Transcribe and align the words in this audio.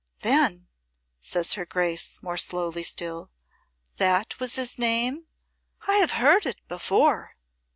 '""Then," 0.21 0.67
says 1.19 1.53
her 1.53 1.63
Grace, 1.63 2.23
more 2.23 2.35
slowly 2.35 2.81
still, 2.81 3.29
"that 3.97 4.39
was 4.39 4.55
his 4.55 4.79
name? 4.79 5.27
I 5.87 5.97
have 5.97 6.13
heard 6.13 6.47
it 6.47 6.57
before." 6.67 7.35